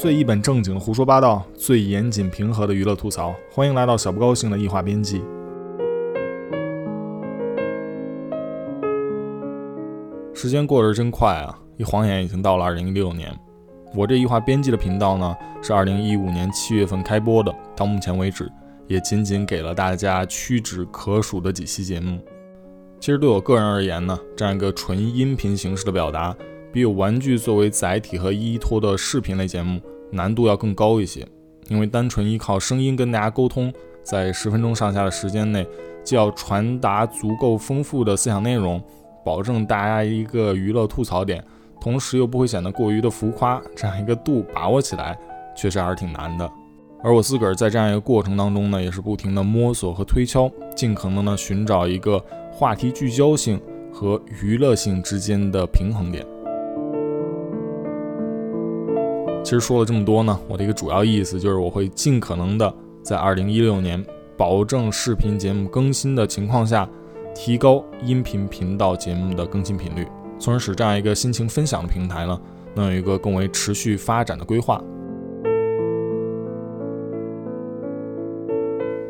[0.00, 5.20] 最一本正经的胡说八道，最严谨平和的娱乐吐槽，欢迎来到小不高兴的异化编辑。
[10.32, 11.54] 时间过得真快啊！
[11.76, 13.30] 一晃眼已经到了二零一六年。
[13.94, 18.50] 我这异化编辑的频道呢，是二零一五年七月份开播的，到目前为止，
[18.86, 22.18] 也仅仅给了大家屈指可数的几期节目。
[22.98, 26.34] 其实对我个人而言呢，这样一个纯音频形式的表达。
[26.72, 31.26] 比有玩具作为载体和依托的视频类节目难度要更高一些，
[31.68, 35.66] 因为单纯依靠声音跟大家沟通，在十分钟上下的时间内，
[36.02, 38.82] 既要传达足够丰富的思想内容，
[39.24, 41.44] 保证大家一个娱乐吐槽点，
[41.80, 45.18] 同时又不会显得过于的浮夸，这样一个度把握起来，
[45.56, 46.50] 确实还是挺难的。
[47.02, 52.22] 而我自个儿在这样一个过程当中呢，也是不停的摸索和推敲，尽可能的寻找一个
[52.52, 53.58] 话题聚焦性
[53.90, 56.26] 和娱乐性之间的平衡点。
[59.50, 64.00] 其实说了这么多呢，我的一个主要意思就是我会尽可能的在二零一六年
[64.36, 66.88] 保证视频节目更新的情况下，
[67.34, 70.06] 提高音频频道节目的更新频率，
[70.38, 72.40] 从而使这样一个心情分享的平台呢，
[72.76, 74.80] 能有一个更为持续发展的规划。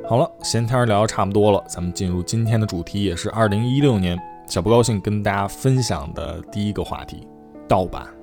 [0.09, 7.29] 好了，闲天聊的差不多了，咱们进入今天的主题，也是二零一六年小不高兴跟大家分享的第一个话题：
[7.69, 8.20] 盗版。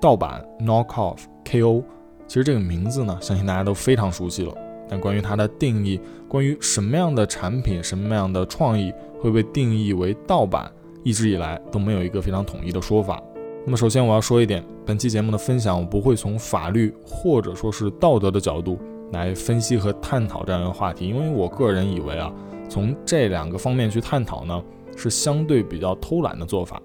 [0.00, 1.82] 盗版 knock off KO，
[2.26, 4.54] 其实这个名字呢，相信大家都非常熟悉了。
[4.88, 10.70] 但关于它的定义，关于什么样的产品、什么样的创意会被定义为盗版，
[11.02, 13.22] 一直以来都没有一个非常统一的说法。
[13.66, 18.78] 那么，首先我要说一点，本期节目的分享，我不会从法律或者说是道德的角度
[19.12, 22.32] 来分析和探讨这样一个话题，因为我个人以为啊，
[22.66, 24.62] 从这两个方面去探讨呢，
[24.96, 26.80] 是相对比较偷懒的做法。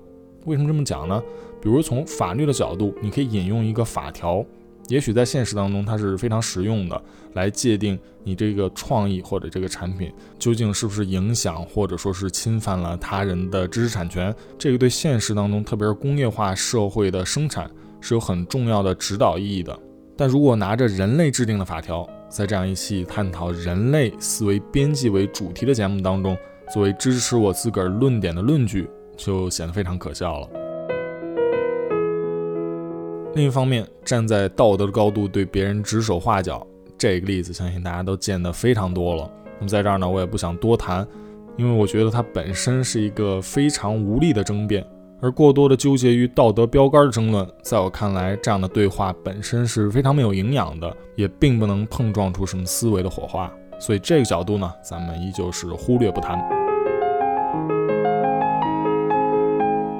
[0.45, 1.23] 为什么这么讲呢？
[1.63, 4.45] 比如从法律的角度，你可以引用一个法条，
[4.89, 7.01] 也许在现实当中它是非常实用的，
[7.35, 14.35] 来界定你这个创意或者这个产品究竟是不是影响或者说是侵犯了他人的知识产权。
[14.59, 17.71] 这个对现实当中，特别是工业化社会的生产
[18.01, 19.79] 是有很重要的指导意义的。
[20.17, 26.37] 但如果拿着人类制定的法条，在这样一期探讨人类思维边际为主题的节目当中，
[26.73, 28.85] 作为支持我自个儿论点的论据，
[29.15, 30.62] 就显得非常可笑了。
[33.35, 36.65] 另一方面，站在道德的高度对别人指手画脚，
[36.97, 39.27] 这个例子相信大家都见得非常多了。
[39.57, 41.05] 那么在这儿呢，我也不想多谈，
[41.57, 44.85] 因为我觉得它本身是一个非常无力的争辩，
[45.19, 53.51] 而过多的纠结于道德标杆的争论，在我看来，这样的对话本身是非常没有营养的，也并不能碰撞出什么思维的火花。
[53.79, 56.62] 所以这个角度呢，咱们依旧是忽略不谈。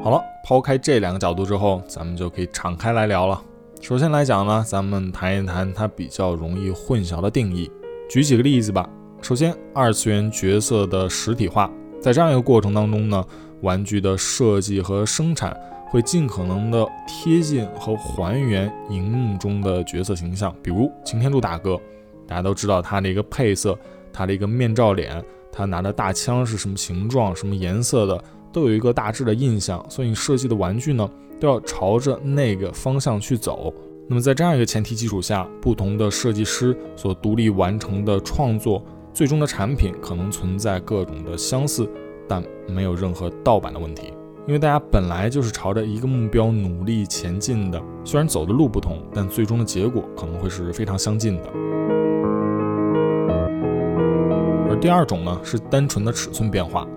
[0.03, 3.41] 好了，抛开这两个角度之后，咱们就可以敞开来聊了。
[3.79, 7.71] 首先来讲呢，咱们谈一谈它比较容易混淆的定义。
[8.09, 8.85] 举几个例子吧。
[9.21, 11.71] 首先，二次元角色的实体化，
[12.01, 13.25] 在这样一个过程当中呢，
[13.61, 15.57] 玩具的设计和生产
[15.89, 20.53] 会尽可能的贴近和还原荧幕中的角色形象。
[20.61, 21.79] 比如擎天柱大哥，
[22.27, 23.79] 大家都知道他的一个配色，
[24.11, 28.21] 他的一个面罩脸，他拿的大枪是什么形状、什么颜色的。
[28.53, 31.09] 都有一个大致的印象，所以你设计的玩具呢，
[31.39, 33.73] 都要朝着那个方向去走。
[34.07, 38.83] 那么在这样一个前提基础下，不同的设计师所独立完成的创作，
[39.13, 41.89] 最终的产品可能存在各种的相似，
[42.27, 44.13] 但没有任何盗版的问题，
[44.45, 51.49] 因为大家本来就是朝着一个目标努力前进的，虽然走的路不同，但最终的结果可能会是非常相近的。
[54.69, 56.87] 而第二种呢，是单纯的尺寸变化。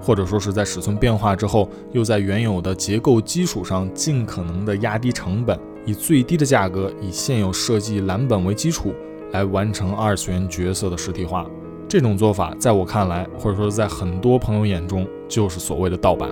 [0.00, 8.94] 或者说是在尺寸变化之后，又在原有的结构基础上尽可能的压低成本，以最低的价格，以现有设计蓝本为基础，
[9.32, 11.46] 来完成二次元角色的实体化。
[11.88, 16.28] 这种做法，在我看来，或者说在很多朋友眼中，就是所谓的盗版。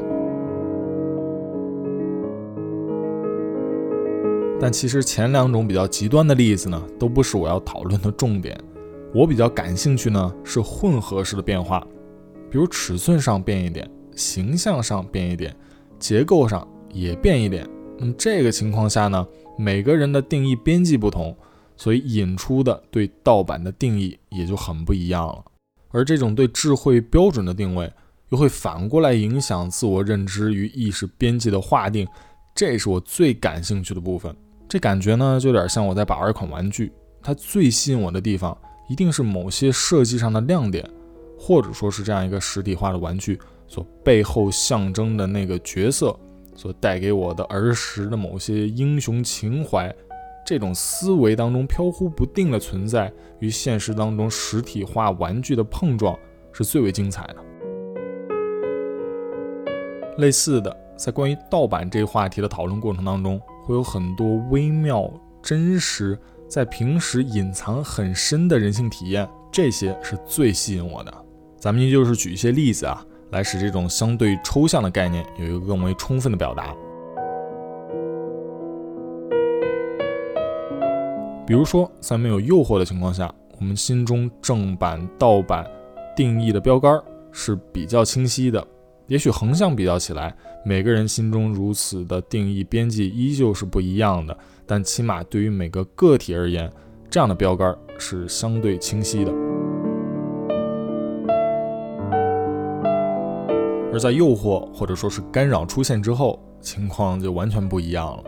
[4.59, 8.59] 但其实前两种比较极端的例子呢，都不是我要讨论的重点。
[9.15, 11.87] 我比较感兴趣呢，是混合式的变化。
[12.51, 15.55] 比如尺寸上变一点，形象上变一点，
[15.99, 17.69] 结构上也变一点。
[17.99, 19.27] 那么这个情况下呢，
[19.59, 21.37] 每个人的定义边际不同，
[21.77, 25.45] 所以引出的对盗版的定义也就很不一样了。
[25.91, 27.91] 而这种对智慧标准的定位，
[28.29, 32.07] 又会反过来影响自我认知与意识边际的划定。
[32.55, 34.35] 这是我最感兴趣的部分。
[34.69, 38.57] 这感觉呢，就有点像我在把玩一款玩具，它最吸引我的地方，
[38.89, 40.85] 一定是某些设计上的亮点。
[41.39, 46.19] 或者说是这样一个实体化的玩具所背后象征的那个角色，
[46.55, 49.95] 所带给我的儿时的某些英雄情怀，
[50.47, 56.19] 这种思维当中飘忽不定的存在，与现实当中实体化玩具的碰撞，
[56.53, 57.37] 是最为精彩的。
[60.19, 65.13] 类似的，在关于盗版这一话题的讨论过程当中，会有很多微妙、
[65.43, 66.19] 真实，
[66.49, 71.26] 在平时隐藏很深的人性体验，这些是最吸引我的。
[71.59, 76.75] 咱们依旧是举一些例子啊，来使这种相对抽象的概念有一个更为充分的表达。
[81.47, 85.65] 比如说，在没有诱惑的情况下，我们心中正版、盗版
[86.15, 87.01] 定义的标杆
[87.31, 88.65] 是比较清晰的。
[89.07, 94.37] 也许横向比较起来，每个人心中如此的定义边际依旧是不一样的，
[94.67, 96.71] 但起码对于每个个体而言，
[97.09, 99.33] 这样的标杆是相对清晰的。
[103.97, 108.25] 而在诱惑或者说是干扰出现之后，情况就完全不一样了。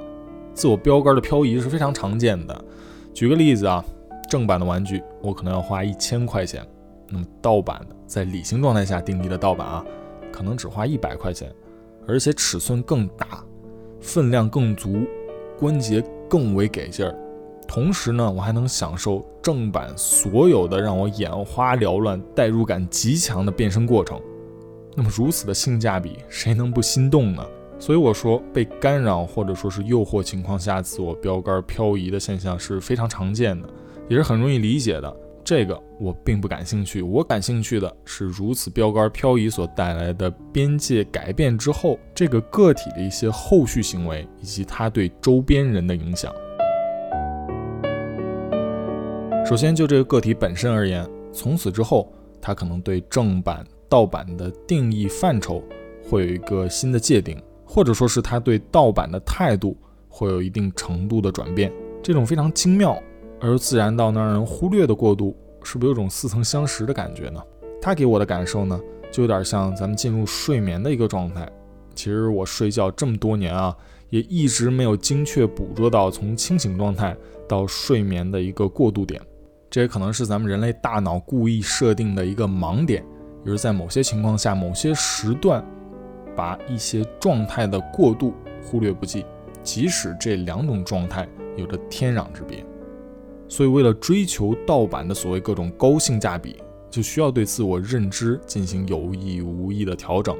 [0.55, 2.65] 自我标杆的漂移是非常常见的。
[3.13, 3.85] 举个例子啊，
[4.31, 6.67] 正版的玩具我可能要花一千块钱，
[7.11, 9.85] 那么盗版的，在理性状态下定义的盗版啊。
[10.33, 11.55] 可能只花一百块钱，
[12.07, 13.45] 而且尺寸更大，
[14.01, 15.05] 分量更足，
[15.59, 17.15] 关节更为给劲儿。
[17.67, 24.19] 同时呢，我还能享受正版所有的让我眼花缭乱、代入感极强的变身过程。
[24.97, 27.45] 那么如此的性价比，谁能不心动呢？
[27.79, 33.69] 所以我说，被干扰或者说是诱惑情况下，自我标杆漂移的现象是非常常见的，
[34.09, 35.17] 也是很容易理解的。
[35.45, 46.31] 这个我并不感兴趣，我感兴趣的是如此标杆漂移所带来的边界改变之后，这个个体的一些后续行为以及它对周边人的影响。
[49.47, 52.13] 首先，就这个个体本身而言，从此之后，
[52.43, 55.63] 他可能对正版、盗版的定义范畴
[56.09, 59.77] 会有一个新的界定，或者说是他对盗版的态度
[60.09, 61.73] 会有一定程度的转变。
[62.03, 63.01] 这种非常精妙。
[63.41, 65.33] 而又自然到能让人忽略的过渡，
[65.63, 67.41] 是不是有种似曾相识的感觉呢？
[67.81, 68.81] 它给我的感受呢，
[69.13, 71.49] 就有点像咱们进入睡眠的一个状态。
[71.95, 73.73] 其实我睡觉这么多年啊，
[74.11, 77.17] 也一直没有精确捕捉到从清醒状态
[77.49, 79.23] 到睡眠的一个过渡点。
[79.71, 83.05] 这也可能是咱们人类大脑故意设定的一个盲点，
[83.45, 85.65] 也是在某些情况下、某些时段，
[86.37, 89.25] 把一些状态的过渡忽略不计，
[89.63, 91.27] 即使这两种状态
[91.57, 92.65] 有着天壤之别。
[93.49, 96.57] 所以，为了追求盗版的所谓各种高性价比，
[96.91, 100.37] 就需要对自我认知进行有意无意的调整。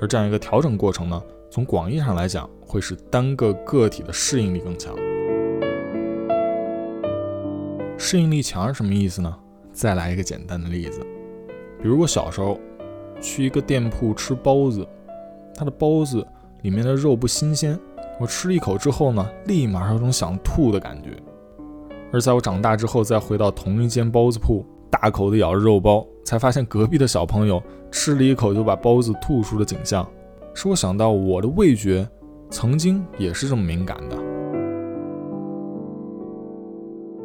[0.00, 4.94] 而这样一个调整过程呢，从广义上来讲，会使单个个体的适应力更强。
[7.98, 9.38] 适应力强是什么意思呢？
[9.70, 11.00] 再来一个简单的例子，
[11.82, 12.60] 比如我小时候
[13.20, 14.86] 去一个店铺吃包子，
[15.52, 16.24] 它的包子
[16.62, 17.76] 里面的肉不新鲜，
[18.20, 21.10] 我吃一口之后呢，立马有种想吐的感觉。
[22.12, 30.08] 而在我长大之后，再回到同一间包子铺，大口的咬着肉包，才发现隔壁的小朋友吃了一口就把包子吐出的景象，
[30.54, 32.08] 使我想到我的味觉
[32.48, 34.16] 曾经也是这么敏感的。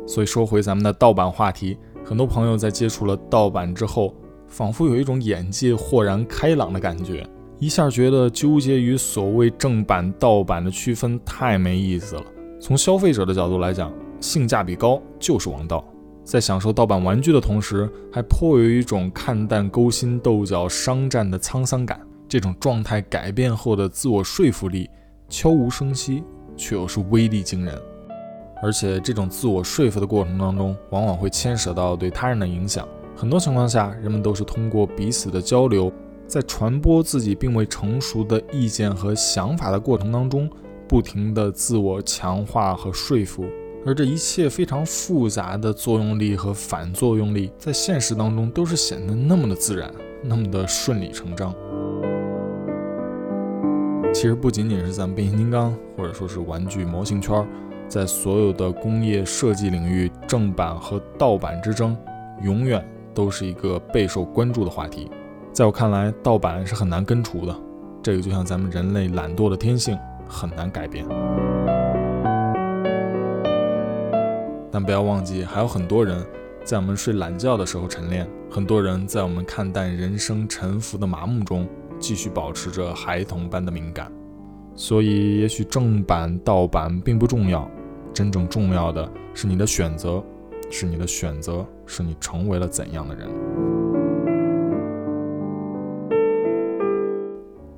[0.07, 4.15] 所以说回咱们的盗版话题，很多朋友在接触了盗版之后，
[4.47, 7.27] 仿佛有一种眼界豁然开朗的感觉，
[7.59, 12.23] 一下觉得纠结于所谓正版盗版的区分太没意思了。
[12.59, 15.85] 从消费者的角度来讲，性价比高就是王道，
[16.23, 21.99] 在享受盗版玩具的同时，还颇有一种看淡勾心斗角、商战的沧桑感。
[22.27, 24.89] 这种状态改变后的自我说服力，
[25.29, 26.23] 悄无声息，
[26.57, 27.79] 却又是威力惊人。
[28.61, 32.87] 而且，这种自我说服的过程当中，往往会牵涉到对他人的影响。
[33.17, 35.91] 很多情况下，人们都是通过彼此的交流，
[36.27, 40.47] 在传播自己并未成熟的意见和想法的过程当中，
[40.87, 43.43] 不停的自我强化和说服。
[43.83, 49.91] 而这一切非常复杂的作用力和反作用力，在现实当中都是显得那么的自然，
[50.23, 51.51] 那么的顺理成章。
[54.13, 57.43] 其实不仅仅是咱们变形金刚，或者说是玩具模型圈，
[57.87, 61.97] 在所有的工业设计领域，正版和盗版之争，
[62.43, 62.85] 永远
[63.17, 65.09] 都是一个备受关注的话题。
[65.51, 67.55] 在我看来，盗版是很难根除的，
[68.03, 69.97] 这个就像咱们人类懒惰的天性，
[70.27, 71.03] 很难改变。
[74.71, 76.23] 但不要忘记，还有很多人
[76.63, 84.11] 在我们睡懒觉的时候晨练，很多人在我们看淡人生沉浮的麻木中，继续保持着孩童般的敏感。
[84.75, 87.67] 所以，也许正版盗版并不重要，
[88.13, 90.23] 真正重要的是你的选择，
[90.69, 93.27] 是你的选择，是你成为了怎样的人。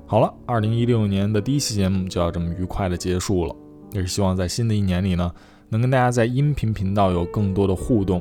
[0.06, 3.54] 好了，二零一六年的第一期节目就要这么愉快的结束了，
[3.92, 5.30] 也是希望在新的一年里呢，
[5.68, 8.20] 能跟大家在音频频道有更多的互动，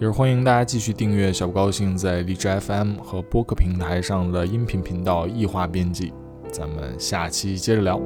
[0.00, 6.10] 也是欢迎大家继续订阅小不高兴在荔枝 FM 和播客平台上的音频频道异化编辑，
[6.50, 8.00] 咱们下期接着聊。